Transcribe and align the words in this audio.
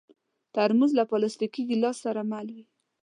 ترموز 0.55 0.91
له 0.99 1.03
پلاستيکي 1.11 1.63
ګیلاس 1.69 1.97
سره 2.05 2.21
مل 2.31 2.47
وي. 2.55 2.63